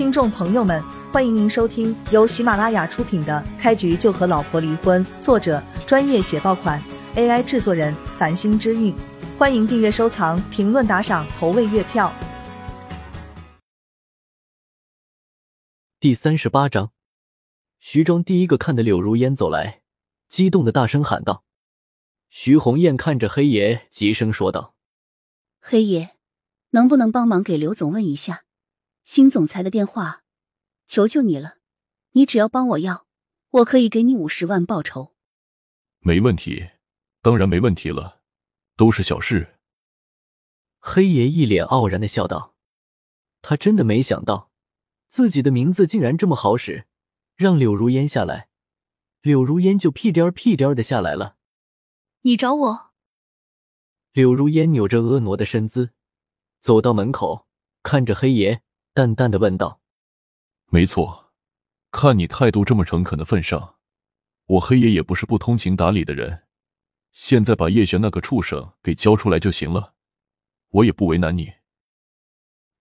[0.00, 6.82] 听众朋友们，欢迎您收听由喜马拉雅出品的《开局就和老婆离婚》，作者专业写爆款
[7.16, 8.94] ，AI 制作人繁星之韵。
[9.36, 12.10] 欢迎订阅、收藏、评论、打赏、投喂月票。
[16.00, 16.92] 第三十八章，
[17.78, 19.82] 徐庄第一个看的柳如烟走来，
[20.26, 21.44] 激动的大声喊道
[22.30, 24.74] ：“徐红艳看着黑爷，急声说道
[25.60, 26.12] ：‘黑爷，
[26.70, 28.44] 能不能帮忙给刘总问一下
[29.04, 30.22] 新总裁的电话？
[30.86, 31.58] 求求你了，
[32.12, 33.06] 你只要帮我要，
[33.50, 35.14] 我可以给你五十万报酬。’
[36.00, 36.70] 没问题，
[37.20, 38.18] 当然没问题了。”
[38.76, 39.58] 都是小事。
[40.78, 42.54] 黑爷一脸傲然的笑道
[43.42, 44.50] ：“他真的没想到，
[45.06, 46.86] 自己的名字竟然这么好使，
[47.36, 48.48] 让柳如烟下来，
[49.20, 51.36] 柳如烟就屁颠儿屁颠儿的下来了。”
[52.22, 52.92] 你找我？
[54.12, 55.90] 柳如烟扭着婀娜的身姿，
[56.60, 57.46] 走到门口，
[57.82, 59.80] 看着黑爷，淡淡的问道
[60.66, 61.32] ：“没错，
[61.90, 63.76] 看你态度这么诚恳的份上，
[64.46, 66.42] 我黑爷也不是不通情达理的人。”
[67.12, 69.94] 现在把叶璇那个畜生给交出来就行了，
[70.68, 71.54] 我也不为难你。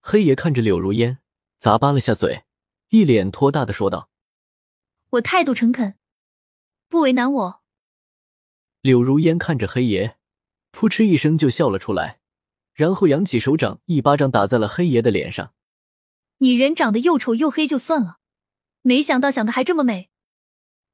[0.00, 1.18] 黑爷看着柳如烟，
[1.60, 2.44] 咂巴了下嘴，
[2.88, 4.10] 一脸托大的说道
[5.10, 5.96] ：“我态度诚恳，
[6.88, 7.62] 不为难我。”
[8.82, 10.16] 柳如烟看着黑爷，
[10.70, 12.20] 扑哧一声就笑了出来，
[12.74, 15.52] 然后扬起手掌，一巴掌打在了黑爷的脸上。
[16.38, 18.18] “你人长得又丑又黑就算了，
[18.82, 20.10] 没想到想的还这么美。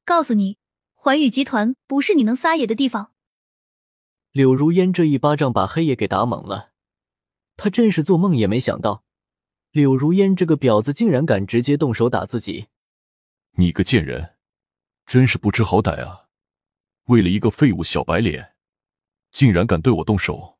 [0.04, 0.58] 告诉你，
[0.94, 3.12] 环宇集团不是你能撒野的地方。”
[4.32, 6.72] 柳如烟这一巴掌把黑夜给打懵了，
[7.56, 9.04] 他真是做梦也没想到，
[9.72, 12.68] 柳如烟这个婊子竟然敢直接动手打自己。
[13.56, 14.36] 你个贱人，
[15.04, 16.28] 真是不知好歹啊！
[17.04, 18.54] 为了一个废物小白脸，
[19.30, 20.58] 竟然敢对我动手！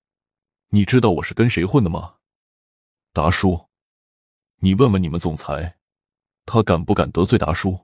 [0.68, 2.16] 你知道我是跟谁混的吗？
[3.14, 3.68] 达叔，
[4.64, 5.76] 你问问你们总裁，
[6.46, 7.80] 他敢不敢得罪达叔？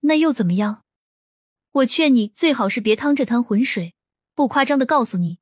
[0.00, 0.82] 那又怎么样？
[1.70, 3.94] 我劝你最好是别趟这滩浑水。
[4.34, 5.38] 不夸张的告诉你，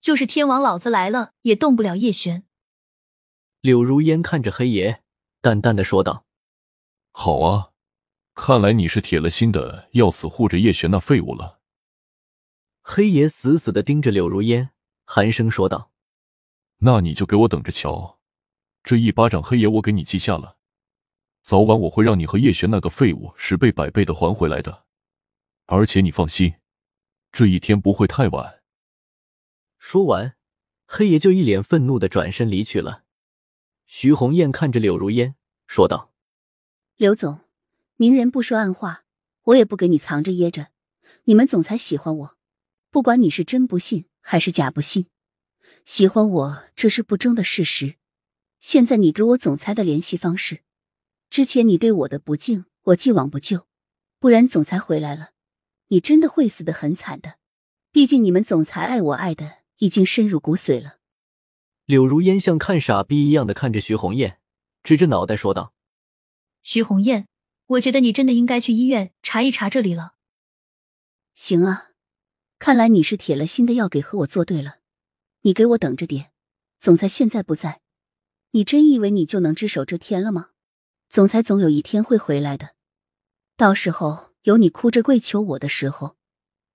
[0.00, 2.44] 就是天王老子来了也动不了叶璇。
[3.60, 5.02] 柳如烟看着黑爷，
[5.40, 6.24] 淡淡的说道
[7.10, 7.72] ：“好啊，
[8.34, 11.60] 看来你是铁了心的要死护着叶璇那废物了。”
[12.82, 14.70] 黑爷死死的盯着柳如烟，
[15.04, 15.90] 寒声说道
[16.78, 18.19] ：“那你就给我等着瞧，
[18.82, 20.56] 这一巴掌黑爷我给你记下了，
[21.42, 24.84] 早晚我会让你和叶璇那个废物十倍百倍的还回来的，
[25.66, 26.54] 而且你放心。”
[27.32, 28.62] 这一天不会太晚。
[29.78, 30.36] 说完，
[30.86, 33.04] 黑爷就一脸愤怒的转身离去了。
[33.86, 35.36] 徐红艳看着柳如烟，
[35.68, 36.12] 说道
[36.96, 37.40] ：“刘总，
[37.96, 39.04] 明人不说暗话，
[39.44, 40.72] 我也不给你藏着掖着。
[41.24, 42.36] 你们总裁喜欢我，
[42.90, 45.06] 不管你是真不信还是假不信，
[45.84, 47.99] 喜欢我这是不争的事实。
[48.60, 50.62] 现在你给我总裁的联系方式，
[51.28, 53.66] 之前你对我的不敬，我既往不咎。
[54.18, 55.30] 不然总裁回来了。”
[55.92, 57.38] 你真的会死得很惨的，
[57.90, 60.98] 毕竟你们总裁爱我爱的已经深入骨髓了。
[61.84, 64.38] 柳如烟像看傻逼一样的看着徐红艳，
[64.84, 65.74] 指着脑袋说道
[66.62, 67.26] ：“徐红艳，
[67.66, 70.14] 我觉得你真的应该去医院查一查这里了。”
[71.34, 71.88] 行啊，
[72.60, 74.76] 看来你是铁了心的要给和我作对了。
[75.40, 76.30] 你给我等着点，
[76.78, 77.79] 总裁现在不在，
[78.50, 80.50] 你真以为你就能只手遮天了吗？
[81.08, 82.74] 总裁总有一天会回来的，
[83.56, 84.30] 到时候。
[84.44, 86.16] 有你哭着跪求我的时候，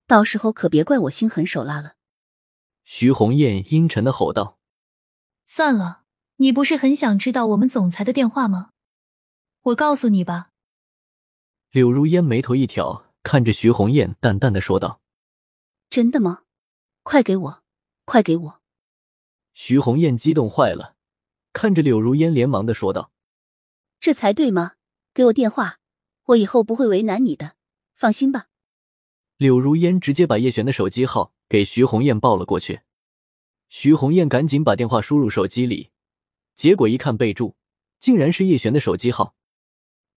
[0.06, 1.96] 到时候可别怪我心狠手辣了。”
[2.84, 4.60] 徐红艳阴沉的吼道。
[5.46, 6.04] “算了，
[6.36, 8.70] 你不是很想知道我们总裁的电话吗？
[9.62, 10.52] 我告诉你吧。”
[11.72, 15.00] 柳如烟眉头一挑，看着徐红艳，淡淡的说道
[15.90, 16.44] ：“真的吗？
[17.02, 17.62] 快给我，
[18.04, 18.60] 快给我！”
[19.54, 20.94] 徐红艳激动坏了，
[21.56, 23.10] 看着柳如烟，连忙的说道
[23.98, 24.72] ：“这才对吗？
[25.14, 25.78] 给我电话，
[26.24, 27.56] 我以后不会为难你的。”
[27.96, 28.48] 放心吧，
[29.38, 32.80] 柳如烟直接把叶璇的手机号给徐红艳报了过去。
[33.70, 35.92] 徐红艳赶紧把电话输入手机里，
[36.54, 37.56] 结果一看备注，
[37.98, 39.34] 竟然是叶璇的手机号。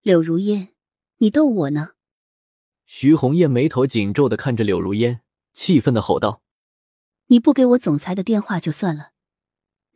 [0.01, 0.73] 柳如烟，
[1.19, 1.91] 你逗我呢？
[2.85, 5.21] 徐红艳眉头紧皱的看着柳如烟，
[5.53, 6.41] 气愤的吼道
[7.27, 9.11] ：“你不给我总裁的电话就算了，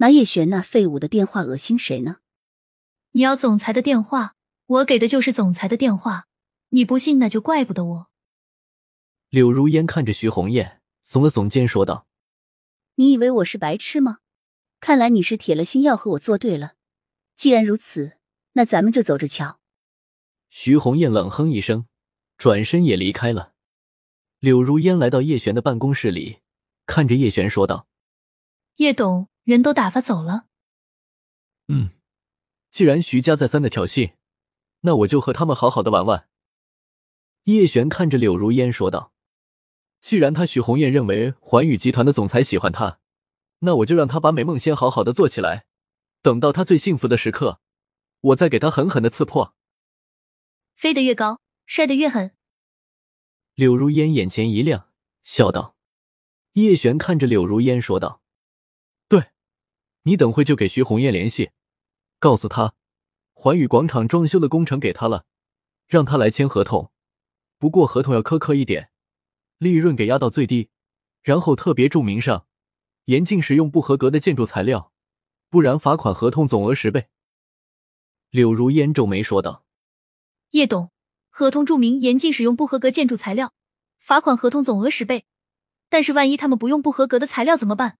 [0.03, 2.17] 拿叶璇那废物的电话恶心谁呢？
[3.11, 4.35] 你要总裁的电话，
[4.65, 6.27] 我给的就是总裁的电话。”
[6.75, 8.07] 你不信，那就怪不得我。
[9.29, 12.05] 柳如烟看着徐红艳，耸了耸肩，说道
[12.95, 14.17] ：“你以为我是白痴吗？
[14.81, 16.73] 看来你是铁了心要和我作对了。
[17.37, 18.17] 既然如此，
[18.53, 19.61] 那咱们就走着瞧。”
[20.49, 21.85] 徐红艳冷哼一声，
[22.37, 23.53] 转身也离开了。
[24.39, 26.39] 柳如烟来到叶璇的办公室里，
[26.85, 27.87] 看着叶璇说道
[28.77, 30.47] ：“叶董，人都打发走了。
[31.67, 31.91] ”“嗯，
[32.71, 34.13] 既然徐家再三的挑衅，
[34.81, 36.27] 那我就和他们好好的玩玩。
[37.43, 39.13] 叶璇看着柳如烟说道
[40.01, 42.99] ：“既然他许红艳认为环宇集团的总裁喜欢他，
[43.59, 45.65] 那我就让他把美梦先好好的做起来，
[46.21, 47.59] 等到他最幸福的时刻，
[48.21, 49.53] 我再给他狠狠的刺破。
[50.75, 52.31] 飞得越高，摔得越狠。”
[53.55, 54.89] 柳如烟眼前一亮，
[55.21, 55.75] 笑道。
[56.53, 58.22] 叶璇看着柳如烟说道：“对，
[60.03, 61.51] 你等会就给徐红艳联系，
[62.19, 62.75] 告诉他，
[63.33, 65.25] 环宇广场装修的工程给他了，
[65.87, 66.91] 让他来签合同。
[67.57, 68.89] 不过合同要苛刻一点，
[69.57, 70.69] 利润给压到最低，
[71.21, 72.45] 然后特别注明上，
[73.05, 74.91] 严禁使用不合格的建筑材料，
[75.49, 77.07] 不然罚款合同总额十倍。”
[78.29, 79.63] 柳如烟皱眉说道
[80.51, 80.91] ：“叶董，
[81.29, 83.53] 合同注明严禁使用不合格建筑材料，
[83.99, 85.25] 罚款合同总额十倍。”
[85.87, 87.99] 但是万一他们不用不合格的材料怎么办？